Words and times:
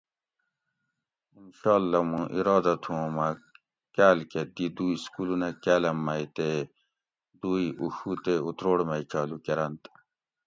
انشأاللّہ 1.37 2.01
مُوں 2.09 2.23
اِرادہ 2.35 2.73
تھُو 2.81 2.91
اوں 2.99 3.09
مۤہ 3.15 3.29
کاۤل 3.95 4.19
کۤہ 4.31 4.41
دی 4.55 4.65
دو 4.75 4.85
اِسکولونہ 4.93 5.49
کاۤلم 5.63 5.97
مئ 6.05 6.23
تے 6.35 6.49
دو 7.39 7.51
ای 7.59 7.67
اُڛو 7.81 8.11
تے 8.23 8.33
اتروڑ 8.47 8.77
مئ 8.89 9.03
چالو 9.11 9.37
کۤرنت 9.45 9.81